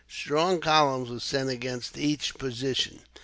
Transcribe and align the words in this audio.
Strong 0.09 0.61
columns 0.61 1.11
were 1.11 1.19
sent 1.19 1.47
against 1.51 1.95
each 1.95 2.33
position. 2.39 3.01